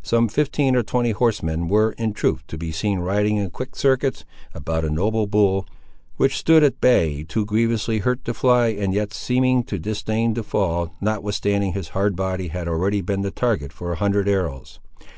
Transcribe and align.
Some 0.00 0.28
fifteen 0.28 0.74
or 0.74 0.82
twenty 0.82 1.10
horsemen 1.10 1.68
were, 1.68 1.92
in 1.98 2.14
truth, 2.14 2.42
to 2.46 2.56
be 2.56 2.72
seen 2.72 3.00
riding, 3.00 3.36
in 3.36 3.50
quick 3.50 3.76
circuits, 3.76 4.24
about 4.54 4.86
a 4.86 4.88
noble 4.88 5.26
bull, 5.26 5.66
which 6.16 6.38
stood 6.38 6.62
at 6.64 6.80
bay, 6.80 7.24
too 7.24 7.44
grievously 7.44 7.98
hurt 7.98 8.24
to 8.24 8.32
fly, 8.32 8.68
and 8.68 8.94
yet 8.94 9.12
seeming 9.12 9.62
to 9.64 9.78
disdain 9.78 10.32
to 10.32 10.42
fall, 10.42 10.94
notwithstanding 11.02 11.74
his 11.74 11.88
hardy 11.88 12.14
body 12.14 12.48
had 12.48 12.68
already 12.68 13.02
been 13.02 13.20
the 13.20 13.30
target 13.30 13.70
for 13.70 13.92
a 13.92 13.96
hundred 13.96 14.28
arrows. 14.28 14.80